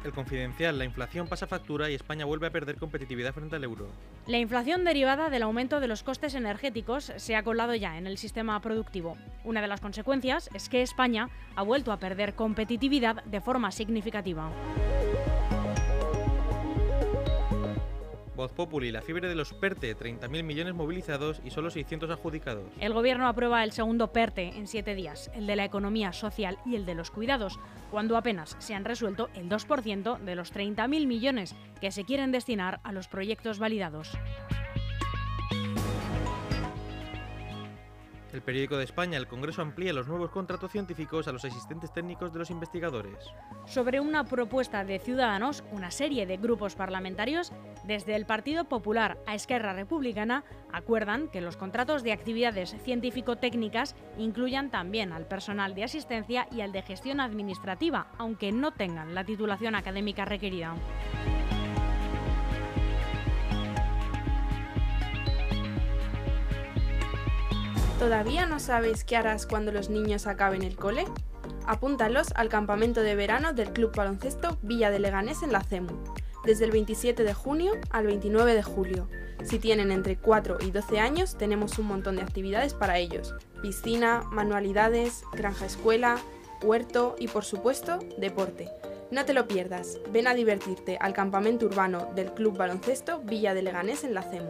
El 0.04 0.14
confidencial, 0.14 0.80
la 0.80 0.86
inflación 0.86 1.28
pasa 1.28 1.46
factura 1.46 1.90
y 1.90 1.94
España 1.94 2.26
vuelve 2.26 2.48
a 2.48 2.52
perder 2.52 2.78
competitividad 2.78 3.34
frente 3.34 3.56
al 3.56 3.64
euro. 3.64 3.88
La 4.26 4.40
inflación 4.40 4.84
derivada 4.84 5.30
del 5.30 5.44
aumento 5.44 5.80
de 5.80 5.88
los 5.88 6.02
costes 6.02 6.34
energéticos 6.34 7.14
se 7.18 7.36
ha 7.36 7.44
colado 7.44 7.76
ya 7.76 7.98
en 7.98 8.08
el 8.08 8.18
sistema 8.18 8.60
productivo. 8.62 9.16
Una 9.44 9.62
de 9.62 9.68
las 9.68 9.82
consecuencias 9.82 10.50
es 10.54 10.70
que 10.70 10.82
España 10.82 11.30
ha 11.56 11.62
vuelto 11.62 11.92
a 11.92 11.98
perder 11.98 12.34
competitividad 12.34 13.24
de 13.26 13.42
forma 13.42 13.72
significativa. 13.72 14.52
Voz 18.36 18.52
Populi, 18.54 18.92
la 18.92 19.02
fiebre 19.02 19.28
de 19.28 19.36
los 19.36 19.54
PERTE, 19.54 19.96
30.000 19.96 20.44
millones 20.44 20.74
movilizados 20.74 21.42
y 21.44 21.52
solo 21.52 21.70
600 21.70 22.10
adjudicados. 22.10 22.64
El 22.80 22.94
gobierno 22.94 23.28
aprueba 23.28 23.64
el 23.64 23.72
segundo 23.72 24.12
PERTE 24.12 24.58
en 24.58 24.68
siete 24.68 24.96
días, 24.96 25.30
el 25.34 25.48
de 25.48 25.56
la 25.56 25.66
economía 25.66 26.14
social 26.14 26.58
y 26.66 26.76
el 26.76 26.86
de 26.86 26.96
los 26.96 27.12
cuidados, 27.12 27.60
cuando 27.92 28.16
apenas 28.16 28.56
se 28.60 28.74
han 28.74 28.86
resuelto 28.86 29.30
el 29.36 29.50
2% 29.50 30.20
de 30.20 30.36
los 30.36 30.54
30.000 30.54 31.08
millones 31.08 31.56
que 31.82 31.92
se 31.92 32.06
quieren 32.06 32.32
destinar 32.32 32.80
a 32.84 32.94
los 32.94 33.08
proyectos 33.08 33.60
validados. 33.60 34.12
El 38.34 38.42
periódico 38.42 38.78
de 38.78 38.86
España, 38.86 39.18
el 39.18 39.28
Congreso 39.28 39.62
amplía 39.62 39.92
los 39.92 40.08
nuevos 40.08 40.32
contratos 40.32 40.72
científicos 40.72 41.28
a 41.28 41.34
los 41.34 41.44
asistentes 41.44 41.92
técnicos 41.92 42.32
de 42.32 42.40
los 42.40 42.50
investigadores. 42.50 43.18
Sobre 43.66 44.00
una 44.00 44.24
propuesta 44.24 44.86
de 44.86 45.00
Ciudadanos, 45.00 45.66
una 45.72 45.92
serie 45.92 46.26
de 46.26 46.38
grupos 46.38 46.76
parlamentarios, 46.76 47.52
desde 47.84 48.16
el 48.16 48.26
Partido 48.26 48.66
Popular 48.66 49.18
a 49.28 49.36
Esquerra 49.36 49.74
Republicana, 49.74 50.46
acuerdan 50.72 51.28
que 51.28 51.42
los 51.42 51.58
contratos 51.58 52.04
de 52.04 52.14
actividades 52.14 52.76
científico-técnicas 52.84 53.96
incluyan 54.18 54.72
también 54.72 55.12
al 55.12 55.26
personal 55.26 55.76
de 55.76 55.84
asistencia 55.84 56.48
y 56.52 56.62
al 56.62 56.72
de 56.72 56.84
gestión 56.84 57.20
administrativa, 57.20 58.08
aunque 58.18 58.54
no 58.54 58.72
tengan 58.72 59.14
la 59.14 59.26
titulación 59.26 59.76
académica 59.76 60.24
requerida. 60.24 60.76
¿Todavía 68.02 68.48
no 68.48 68.60
sabes 68.60 69.04
qué 69.04 69.16
harás 69.16 69.46
cuando 69.46 69.72
los 69.72 69.92
niños 69.92 70.26
acaben 70.26 70.64
el 70.64 70.76
cole? 70.76 71.06
Apúntalos 71.68 72.30
al 72.34 72.50
campamento 72.50 73.04
de 73.04 73.14
verano 73.14 73.54
del 73.54 73.74
Club 73.74 73.96
Baloncesto 73.96 74.58
Villa 74.64 74.90
de 74.90 74.98
Leganés 74.98 75.44
en 75.44 75.52
la 75.52 75.62
CEMU, 75.62 76.04
desde 76.44 76.66
el 76.66 76.72
27 76.72 77.24
de 77.24 77.36
junio 77.36 77.74
al 77.92 78.08
29 78.08 78.56
de 78.56 78.64
julio. 78.64 79.08
Si 79.44 79.60
tienen 79.60 79.92
entre 79.92 80.18
4 80.18 80.58
y 80.62 80.72
12 80.72 81.00
años, 81.00 81.38
tenemos 81.38 81.78
un 81.78 81.86
montón 81.86 82.16
de 82.16 82.24
actividades 82.24 82.74
para 82.74 82.98
ellos. 82.98 83.36
Piscina, 83.62 84.24
manualidades, 84.32 85.22
granja 85.34 85.68
escuela, 85.68 86.18
huerto 86.64 87.16
y 87.20 87.28
por 87.28 87.46
supuesto, 87.46 88.00
deporte. 88.18 88.68
No 89.12 89.26
te 89.26 89.36
lo 89.36 89.48
pierdas, 89.48 90.00
ven 90.12 90.26
a 90.26 90.34
divertirte 90.34 90.98
al 91.00 91.14
campamento 91.14 91.68
urbano 91.68 92.10
del 92.16 92.34
Club 92.34 92.58
Baloncesto 92.58 93.20
Villa 93.20 93.54
de 93.54 93.62
Leganés 93.62 94.04
en 94.04 94.16
la 94.16 94.24
CEMU. 94.24 94.50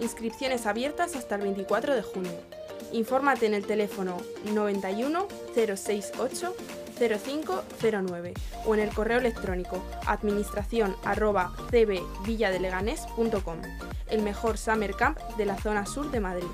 Inscripciones 0.00 0.66
abiertas 0.66 1.14
hasta 1.14 1.36
el 1.36 1.42
24 1.42 1.94
de 1.94 2.02
junio. 2.02 2.57
Infórmate 2.92 3.46
en 3.46 3.54
el 3.54 3.66
teléfono 3.66 4.18
91 4.52 5.28
068 5.54 6.54
0509 6.98 8.34
o 8.66 8.74
en 8.74 8.80
el 8.80 8.90
correo 8.90 9.18
electrónico 9.18 9.82
administración 10.06 10.96
arroba 11.04 11.52
el 14.10 14.22
mejor 14.22 14.58
summer 14.58 14.94
camp 14.94 15.18
de 15.36 15.46
la 15.46 15.56
zona 15.56 15.86
sur 15.86 16.10
de 16.10 16.20
Madrid. 16.20 16.48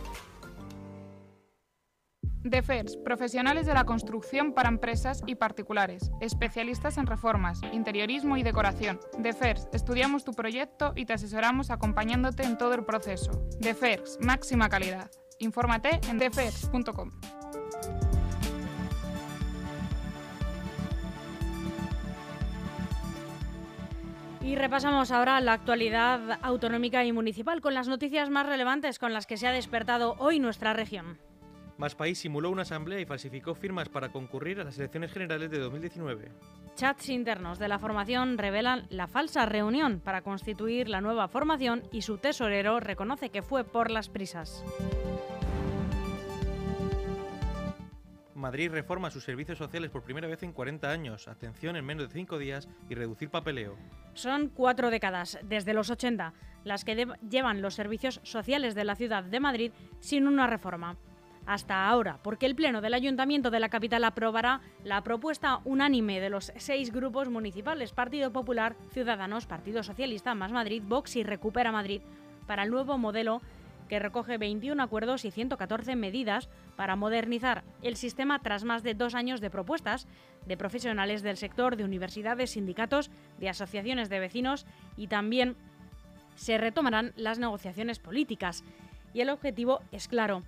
DEFERS, 2.45 2.99
profesionales 2.99 3.65
de 3.65 3.73
la 3.73 3.85
construcción 3.85 4.53
para 4.53 4.69
empresas 4.69 5.23
y 5.27 5.37
particulares, 5.37 6.11
especialistas 6.21 6.99
en 6.99 7.07
reformas, 7.07 7.61
interiorismo 7.73 8.37
y 8.37 8.43
decoración. 8.43 9.01
DEFERS, 9.19 9.69
estudiamos 9.73 10.25
tu 10.25 10.33
proyecto 10.33 10.93
y 10.95 11.07
te 11.07 11.15
asesoramos 11.15 11.71
acompañándote 11.71 12.43
en 12.43 12.59
todo 12.59 12.75
el 12.75 12.85
proceso. 12.85 13.49
DEFERS, 13.61 14.19
máxima 14.21 14.69
calidad. 14.69 15.11
Infórmate 15.39 16.01
en 16.09 16.19
defers.com. 16.19 17.11
Y 24.45 24.57
repasamos 24.57 25.11
ahora 25.11 25.41
la 25.41 25.55
actualidad 25.55 26.39
autonómica 26.43 27.03
y 27.05 27.13
municipal 27.13 27.63
con 27.63 27.73
las 27.73 27.89
noticias 27.89 28.29
más 28.29 28.47
relevantes 28.47 28.99
con 28.99 29.15
las 29.15 29.27
que 29.27 29.39
se 29.39 29.47
ha 29.47 29.53
despertado 29.53 30.17
hoy 30.19 30.39
nuestra 30.39 30.75
región. 30.75 31.19
Más 31.79 31.95
País 31.95 32.19
simuló 32.19 32.51
una 32.51 32.63
asamblea 32.63 33.01
y 33.01 33.07
falsificó 33.07 33.55
firmas 33.55 33.89
para 33.89 34.11
concurrir 34.11 34.61
a 34.61 34.65
las 34.65 34.79
elecciones 34.79 35.13
generales 35.13 35.51
de 35.51 35.59
2019. 35.59 36.31
Chats 36.77 37.09
internos 37.09 37.59
de 37.59 37.69
la 37.69 37.79
formación 37.79 38.37
revelan 38.37 38.87
la 38.91 39.07
falsa 39.07 39.47
reunión 39.47 40.01
para 40.01 40.23
constituir 40.23 40.89
la 40.89 41.01
nueva 41.01 41.27
formación 41.27 41.83
y 41.91 42.03
su 42.03 42.19
tesorero 42.19 42.81
reconoce 42.81 43.31
que 43.31 43.43
fue 43.43 43.65
por 43.65 43.91
las 43.91 44.09
prisas. 44.09 44.63
Madrid 48.45 48.71
reforma 48.71 49.11
sus 49.11 49.25
servicios 49.25 49.57
sociales 49.57 49.91
por 49.91 50.03
primera 50.03 50.29
vez 50.29 50.43
en 50.43 50.53
40 50.53 50.91
años, 50.91 51.29
atención 51.29 51.77
en 51.77 51.85
menos 51.87 52.09
de 52.09 52.13
5 52.13 52.37
días 52.37 52.69
y 52.91 52.95
reducir 52.95 53.31
papeleo. 53.31 53.75
Son 54.13 54.51
cuatro 54.51 54.91
décadas, 54.91 55.39
desde 55.43 55.73
los 55.73 55.89
80, 55.89 56.35
las 56.63 56.85
que 56.85 57.09
llevan 57.27 57.63
los 57.63 57.73
servicios 57.73 58.21
sociales 58.23 58.75
de 58.75 58.85
la 58.85 58.97
ciudad 58.97 59.25
de 59.25 59.41
Madrid 59.41 59.73
sin 60.01 60.29
una 60.29 60.47
reforma. 60.47 60.99
Hasta 61.47 61.89
ahora, 61.89 62.19
porque 62.23 62.45
el 62.45 62.55
Pleno 62.55 62.83
del 62.83 62.93
Ayuntamiento 62.93 63.51
de 63.51 63.61
la 63.61 63.71
capital 63.71 64.05
aprobará 64.05 64.61
la 64.85 65.03
propuesta 65.03 65.61
unánime 65.65 66.21
de 66.21 66.29
los 66.29 66.53
seis 66.57 66.93
grupos 66.93 67.31
municipales, 67.31 67.93
Partido 67.93 68.31
Popular, 68.31 68.77
Ciudadanos, 68.91 69.47
Partido 69.47 69.83
Socialista, 69.83 70.35
Más 70.35 70.53
Madrid, 70.53 70.83
Vox 70.85 71.17
y 71.17 71.23
Recupera 71.23 71.73
Madrid, 71.73 72.03
para 72.47 72.65
el 72.65 72.71
nuevo 72.71 72.99
modelo 72.99 73.41
que 73.89 73.99
recoge 73.99 74.39
21 74.39 74.83
acuerdos 74.83 75.25
y 75.25 75.31
114 75.31 75.97
medidas 75.97 76.49
para 76.77 76.97
modernizar 76.97 77.65
el 77.83 77.97
sistema 77.97 78.41
tras 78.41 78.65
más 78.65 78.83
de 78.83 78.95
dos 78.95 79.15
años 79.15 79.41
de 79.41 79.51
propuestas 79.51 80.07
de 80.47 80.57
profesionales 80.57 81.23
del 81.23 81.37
sector, 81.37 81.77
de 81.77 81.85
universidades, 81.85 82.53
sindicatos, 82.53 83.11
de 83.39 83.49
asociaciones 83.49 84.09
de 84.09 84.21
vecinos 84.21 84.67
y 84.97 85.07
también 85.07 85.57
se 86.35 86.59
retomarán 86.59 87.13
las 87.17 87.39
negociaciones 87.39 87.99
políticas. 87.99 88.65
Y 89.13 89.21
el 89.21 89.31
objetivo 89.31 89.81
es 89.93 90.09
claro, 90.09 90.43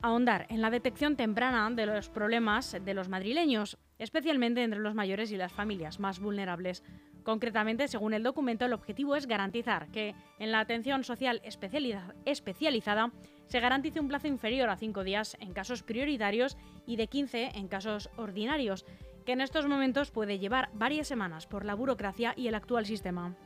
ahondar 0.00 0.46
en 0.48 0.60
la 0.60 0.70
detección 0.70 1.16
temprana 1.16 1.70
de 1.70 1.86
los 1.86 2.08
problemas 2.08 2.76
de 2.84 2.94
los 2.94 3.08
madrileños, 3.08 3.78
especialmente 4.02 4.64
entre 4.64 4.80
los 4.80 4.94
mayores 4.94 5.30
y 5.30 5.36
las 5.36 5.52
familias 5.52 6.00
más 6.00 6.18
vulnerables. 6.18 6.82
Concretamente, 7.22 7.86
según 7.86 8.14
el 8.14 8.24
documento, 8.24 8.64
el 8.64 8.72
objetivo 8.72 9.14
es 9.14 9.26
garantizar 9.26 9.88
que 9.92 10.14
en 10.40 10.50
la 10.50 10.58
atención 10.58 11.04
social 11.04 11.40
especializada 11.44 13.12
se 13.46 13.60
garantice 13.60 14.00
un 14.00 14.08
plazo 14.08 14.26
inferior 14.26 14.70
a 14.70 14.76
cinco 14.76 15.04
días 15.04 15.36
en 15.38 15.52
casos 15.52 15.84
prioritarios 15.84 16.56
y 16.84 16.96
de 16.96 17.06
15 17.06 17.52
en 17.54 17.68
casos 17.68 18.10
ordinarios, 18.16 18.84
que 19.24 19.32
en 19.32 19.40
estos 19.40 19.68
momentos 19.68 20.10
puede 20.10 20.40
llevar 20.40 20.70
varias 20.74 21.06
semanas 21.06 21.46
por 21.46 21.64
la 21.64 21.74
burocracia 21.74 22.34
y 22.36 22.48
el 22.48 22.56
actual 22.56 22.86
sistema. 22.86 23.36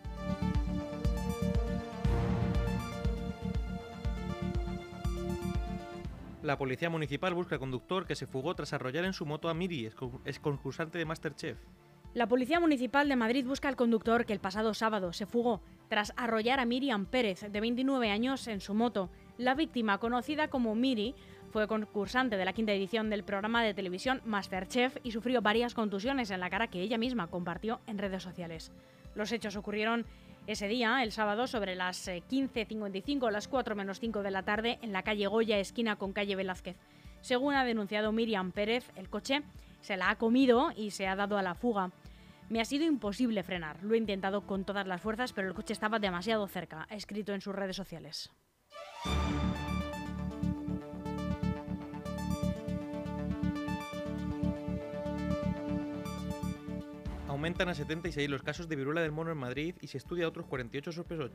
La 6.46 6.58
policía 6.58 6.88
municipal 6.88 7.34
busca 7.34 7.56
al 7.56 7.58
conductor 7.58 8.06
que 8.06 8.14
se 8.14 8.28
fugó 8.28 8.54
tras 8.54 8.72
arrollar 8.72 9.04
en 9.04 9.12
su 9.12 9.26
moto 9.26 9.48
a 9.48 9.54
Miri, 9.54 9.90
es 10.24 10.38
concursante 10.38 10.96
de 10.96 11.04
Masterchef. 11.04 11.58
La 12.14 12.28
Policía 12.28 12.60
Municipal 12.60 13.08
de 13.08 13.16
Madrid 13.16 13.44
busca 13.44 13.66
al 13.66 13.74
conductor 13.74 14.24
que 14.24 14.32
el 14.32 14.38
pasado 14.38 14.72
sábado 14.72 15.12
se 15.12 15.26
fugó 15.26 15.60
tras 15.88 16.12
arrollar 16.16 16.60
a 16.60 16.64
Miriam 16.64 17.06
Pérez, 17.06 17.40
de 17.50 17.60
29 17.60 18.10
años, 18.10 18.46
en 18.46 18.60
su 18.60 18.74
moto. 18.74 19.10
La 19.38 19.56
víctima, 19.56 19.98
conocida 19.98 20.46
como 20.46 20.76
Miri, 20.76 21.16
fue 21.50 21.66
concursante 21.66 22.36
de 22.36 22.44
la 22.44 22.52
quinta 22.52 22.72
edición 22.72 23.10
del 23.10 23.24
programa 23.24 23.64
de 23.64 23.74
televisión 23.74 24.22
Masterchef 24.24 24.98
y 25.02 25.10
sufrió 25.10 25.42
varias 25.42 25.74
contusiones 25.74 26.30
en 26.30 26.38
la 26.38 26.48
cara 26.48 26.68
que 26.68 26.80
ella 26.80 26.96
misma 26.96 27.26
compartió 27.26 27.80
en 27.88 27.98
redes 27.98 28.22
sociales. 28.22 28.70
Los 29.16 29.32
hechos 29.32 29.56
ocurrieron 29.56 30.06
ese 30.46 30.68
día, 30.68 31.02
el 31.02 31.12
sábado, 31.12 31.46
sobre 31.46 31.74
las 31.74 32.06
15.55 32.06 33.28
eh, 33.28 33.32
las 33.32 33.48
4 33.48 33.74
menos 33.74 33.98
5 34.00 34.22
de 34.22 34.30
la 34.30 34.42
tarde, 34.42 34.78
en 34.82 34.92
la 34.92 35.02
calle 35.02 35.26
Goya, 35.26 35.58
esquina 35.58 35.96
con 35.96 36.12
calle 36.12 36.36
Velázquez. 36.36 36.76
Según 37.20 37.54
ha 37.54 37.64
denunciado 37.64 38.12
Miriam 38.12 38.52
Pérez, 38.52 38.90
el 38.94 39.08
coche 39.08 39.42
se 39.80 39.96
la 39.96 40.10
ha 40.10 40.16
comido 40.16 40.72
y 40.76 40.92
se 40.92 41.08
ha 41.08 41.16
dado 41.16 41.38
a 41.38 41.42
la 41.42 41.54
fuga. 41.54 41.90
Me 42.48 42.60
ha 42.60 42.64
sido 42.64 42.84
imposible 42.84 43.42
frenar. 43.42 43.82
Lo 43.82 43.94
he 43.94 43.98
intentado 43.98 44.46
con 44.46 44.64
todas 44.64 44.86
las 44.86 45.00
fuerzas, 45.00 45.32
pero 45.32 45.48
el 45.48 45.54
coche 45.54 45.72
estaba 45.72 45.98
demasiado 45.98 46.46
cerca, 46.46 46.86
ha 46.88 46.94
escrito 46.94 47.34
en 47.34 47.40
sus 47.40 47.54
redes 47.54 47.74
sociales. 47.74 48.30
Aumentan 57.46 57.68
a 57.68 57.74
76 57.74 58.28
los 58.28 58.42
casos 58.42 58.68
de 58.68 58.74
viruela 58.74 59.02
del 59.02 59.12
mono 59.12 59.30
en 59.30 59.38
Madrid 59.38 59.76
y 59.80 59.86
se 59.86 59.98
estudia 59.98 60.26
otros 60.26 60.46
48 60.46 60.90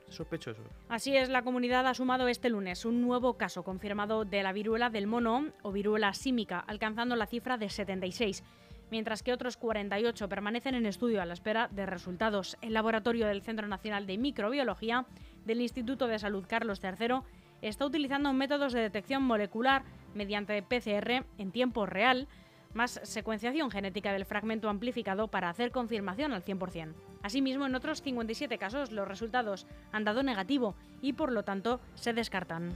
sospechosos. 0.09 0.65
Así 0.89 1.15
es, 1.15 1.29
la 1.29 1.41
comunidad 1.41 1.87
ha 1.87 1.93
sumado 1.93 2.27
este 2.27 2.49
lunes 2.49 2.83
un 2.83 3.01
nuevo 3.01 3.37
caso 3.37 3.63
confirmado 3.63 4.25
de 4.25 4.43
la 4.43 4.51
viruela 4.51 4.89
del 4.89 5.07
mono 5.07 5.53
o 5.61 5.71
viruela 5.71 6.13
símica, 6.13 6.59
alcanzando 6.59 7.15
la 7.15 7.27
cifra 7.27 7.57
de 7.57 7.69
76 7.69 8.43
mientras 8.91 9.23
que 9.23 9.31
otros 9.31 9.55
48 9.55 10.27
permanecen 10.27 10.75
en 10.75 10.85
estudio 10.85 11.21
a 11.21 11.25
la 11.25 11.31
espera 11.31 11.69
de 11.71 11.85
resultados. 11.85 12.57
El 12.59 12.73
laboratorio 12.73 13.25
del 13.25 13.41
Centro 13.41 13.65
Nacional 13.69 14.05
de 14.05 14.17
Microbiología 14.17 15.05
del 15.45 15.61
Instituto 15.61 16.07
de 16.07 16.19
Salud 16.19 16.43
Carlos 16.45 16.81
III 16.83 17.21
está 17.61 17.85
utilizando 17.85 18.33
métodos 18.33 18.73
de 18.73 18.81
detección 18.81 19.23
molecular 19.23 19.85
mediante 20.13 20.61
PCR 20.61 21.23
en 21.37 21.51
tiempo 21.53 21.85
real, 21.85 22.27
más 22.73 22.99
secuenciación 23.03 23.71
genética 23.71 24.13
del 24.13 24.25
fragmento 24.25 24.69
amplificado 24.69 25.27
para 25.27 25.49
hacer 25.49 25.71
confirmación 25.71 26.33
al 26.33 26.43
100%. 26.43 26.93
Asimismo, 27.23 27.65
en 27.65 27.75
otros 27.75 28.01
57 28.01 28.57
casos 28.57 28.91
los 28.91 29.07
resultados 29.07 29.67
han 29.91 30.03
dado 30.03 30.23
negativo 30.23 30.75
y 31.01 31.13
por 31.13 31.31
lo 31.31 31.43
tanto 31.43 31.79
se 31.95 32.13
descartan. 32.13 32.73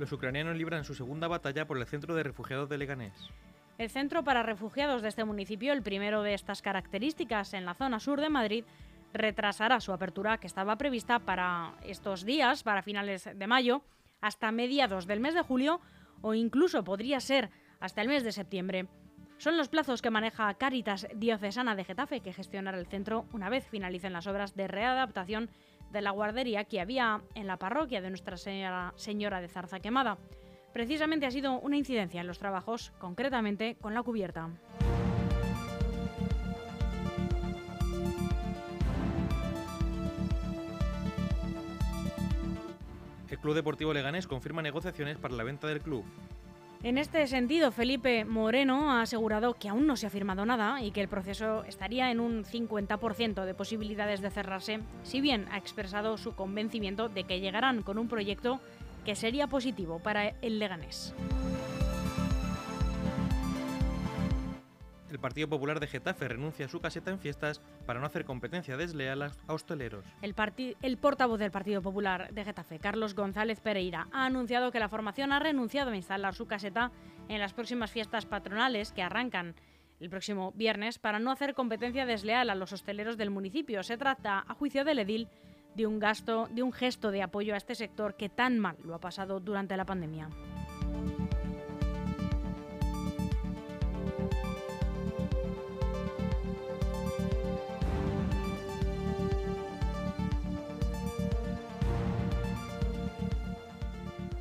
los 0.00 0.10
ucranianos 0.12 0.56
libran 0.56 0.82
su 0.82 0.94
segunda 0.94 1.28
batalla 1.28 1.66
por 1.66 1.76
el 1.76 1.86
centro 1.86 2.14
de 2.14 2.22
refugiados 2.22 2.68
de 2.68 2.78
Leganés. 2.78 3.12
El 3.78 3.90
centro 3.90 4.24
para 4.24 4.42
refugiados 4.42 5.02
de 5.02 5.08
este 5.08 5.24
municipio, 5.24 5.72
el 5.72 5.82
primero 5.82 6.22
de 6.22 6.34
estas 6.34 6.62
características 6.62 7.54
en 7.54 7.66
la 7.66 7.74
zona 7.74 8.00
sur 8.00 8.20
de 8.20 8.28
Madrid, 8.30 8.64
retrasará 9.12 9.80
su 9.80 9.92
apertura 9.92 10.38
que 10.38 10.46
estaba 10.46 10.76
prevista 10.76 11.18
para 11.20 11.74
estos 11.82 12.24
días, 12.24 12.62
para 12.62 12.82
finales 12.82 13.28
de 13.34 13.46
mayo, 13.46 13.82
hasta 14.20 14.52
mediados 14.52 15.06
del 15.06 15.20
mes 15.20 15.34
de 15.34 15.42
julio 15.42 15.80
o 16.22 16.34
incluso 16.34 16.84
podría 16.84 17.20
ser 17.20 17.50
hasta 17.80 18.02
el 18.02 18.08
mes 18.08 18.24
de 18.24 18.32
septiembre. 18.32 18.88
Son 19.38 19.56
los 19.56 19.68
plazos 19.68 20.02
que 20.02 20.10
maneja 20.10 20.52
Cáritas 20.54 21.08
Diocesana 21.14 21.74
de 21.74 21.84
Getafe, 21.84 22.20
que 22.20 22.34
gestionará 22.34 22.78
el 22.78 22.86
centro 22.86 23.24
una 23.32 23.48
vez 23.48 23.66
finalicen 23.66 24.12
las 24.12 24.26
obras 24.26 24.54
de 24.54 24.68
readaptación 24.68 25.48
de 25.90 26.02
la 26.02 26.10
guardería 26.10 26.64
que 26.64 26.80
había 26.80 27.22
en 27.34 27.46
la 27.46 27.56
parroquia 27.56 28.02
de 28.02 28.10
Nuestra 28.10 28.36
Señora, 28.36 28.92
Señora 28.96 29.40
de 29.40 29.48
Zarza 29.48 29.80
Quemada. 29.80 30.18
Precisamente 30.74 31.26
ha 31.26 31.30
sido 31.30 31.58
una 31.58 31.78
incidencia 31.78 32.20
en 32.20 32.26
los 32.26 32.38
trabajos, 32.38 32.92
concretamente 32.98 33.76
con 33.80 33.94
la 33.94 34.02
cubierta. 34.02 34.50
Club 43.40 43.54
Deportivo 43.54 43.92
Leganés 43.92 44.26
confirma 44.26 44.62
negociaciones 44.62 45.18
para 45.18 45.34
la 45.34 45.44
venta 45.44 45.66
del 45.66 45.80
club. 45.80 46.04
En 46.82 46.96
este 46.96 47.26
sentido, 47.26 47.72
Felipe 47.72 48.24
Moreno 48.24 48.90
ha 48.90 49.02
asegurado 49.02 49.52
que 49.52 49.68
aún 49.68 49.86
no 49.86 49.96
se 49.96 50.06
ha 50.06 50.10
firmado 50.10 50.46
nada 50.46 50.82
y 50.82 50.92
que 50.92 51.02
el 51.02 51.08
proceso 51.08 51.62
estaría 51.64 52.10
en 52.10 52.20
un 52.20 52.42
50% 52.42 53.44
de 53.44 53.54
posibilidades 53.54 54.22
de 54.22 54.30
cerrarse, 54.30 54.80
si 55.02 55.20
bien 55.20 55.46
ha 55.52 55.58
expresado 55.58 56.16
su 56.16 56.34
convencimiento 56.34 57.10
de 57.10 57.24
que 57.24 57.40
llegarán 57.40 57.82
con 57.82 57.98
un 57.98 58.08
proyecto 58.08 58.60
que 59.04 59.14
sería 59.14 59.46
positivo 59.46 59.98
para 59.98 60.28
el 60.40 60.58
Leganés. 60.58 61.14
Partido 65.20 65.48
Popular 65.48 65.80
de 65.80 65.86
Getafe 65.86 66.28
renuncia 66.28 66.66
a 66.66 66.68
su 66.68 66.80
caseta 66.80 67.10
en 67.10 67.18
fiestas 67.18 67.60
para 67.86 68.00
no 68.00 68.06
hacer 68.06 68.24
competencia 68.24 68.76
desleal 68.76 69.22
a 69.22 69.32
hosteleros. 69.48 70.04
El, 70.22 70.34
el, 70.82 70.96
portavoz 70.98 71.38
del 71.38 71.50
Partido 71.50 71.82
Popular 71.82 72.32
de 72.32 72.44
Getafe, 72.44 72.78
Carlos 72.78 73.14
González 73.14 73.60
Pereira, 73.60 74.08
ha 74.12 74.26
anunciado 74.26 74.72
que 74.72 74.80
la 74.80 74.88
formación 74.88 75.32
ha 75.32 75.38
renunciado 75.38 75.90
a 75.90 75.96
instalar 75.96 76.34
su 76.34 76.46
caseta 76.46 76.90
en 77.28 77.40
las 77.40 77.52
próximas 77.52 77.90
fiestas 77.90 78.26
patronales 78.26 78.92
que 78.92 79.02
arrancan 79.02 79.54
el 80.00 80.10
próximo 80.10 80.52
viernes 80.56 80.98
para 80.98 81.18
no 81.18 81.30
hacer 81.30 81.54
competencia 81.54 82.06
desleal 82.06 82.50
a 82.50 82.54
los 82.54 82.72
hosteleros 82.72 83.16
del 83.16 83.30
municipio. 83.30 83.82
Se 83.82 83.98
trata, 83.98 84.44
a 84.46 84.54
juicio 84.54 84.84
del 84.84 84.98
edil, 84.98 85.28
de 85.74 85.86
un 85.86 85.98
gasto, 85.98 86.48
de 86.50 86.62
un 86.62 86.72
gesto 86.72 87.10
de 87.10 87.22
apoyo 87.22 87.54
a 87.54 87.58
este 87.58 87.74
sector 87.74 88.16
que 88.16 88.28
tan 88.28 88.58
mal 88.58 88.76
lo 88.82 88.94
ha 88.94 89.00
pasado 89.00 89.40
durante 89.40 89.76
la 89.76 89.84
pandemia. 89.84 90.28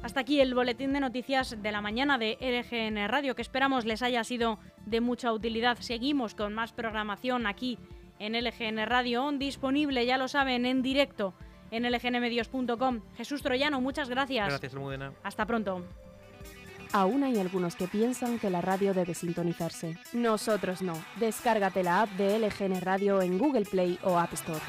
Hasta 0.10 0.22
aquí 0.22 0.42
el 0.42 0.56
boletín 0.56 0.92
de 0.92 1.00
noticias 1.02 1.56
de 1.62 1.72
la 1.72 1.82
mañana 1.82 2.18
de 2.18 2.36
LGN 2.42 3.08
Radio, 3.10 3.36
que 3.36 3.44
esperamos 3.44 3.86
les 3.86 4.02
haya 4.02 4.24
sido 4.24 4.58
de 4.88 5.02
mucha 5.02 5.32
utilidad. 5.32 5.78
Seguimos 5.82 6.34
con 6.34 6.52
más 6.56 6.74
programación 6.74 7.46
aquí 7.46 7.78
en 8.18 8.34
LGN 8.34 8.88
Radio, 8.88 9.32
disponible, 9.34 10.08
ya 10.08 10.18
lo 10.18 10.28
saben, 10.28 10.66
en 10.66 10.82
directo 10.82 11.36
en 11.70 11.84
lgnmedios.com. 11.84 13.02
Jesús 13.18 13.44
Troyano, 13.44 13.82
muchas 13.82 14.10
gracias. 14.10 14.48
Gracias, 14.48 14.74
Almudena. 14.74 15.14
Hasta 15.22 15.46
pronto. 15.46 15.86
Aún 16.92 17.24
hay 17.24 17.38
algunos 17.38 17.76
que 17.76 17.88
piensan 17.88 18.40
que 18.40 18.50
la 18.50 18.62
radio 18.62 18.96
debe 18.96 19.14
sintonizarse. 19.14 19.96
Nosotros 20.14 20.82
no. 20.82 20.94
Descárgate 21.20 21.84
la 21.84 22.02
app 22.02 22.10
de 22.14 22.40
LGN 22.40 22.82
Radio 22.82 23.22
en 23.22 23.38
Google 23.38 23.66
Play 23.66 24.00
o 24.02 24.18
App 24.18 24.34
Store. 24.34 24.60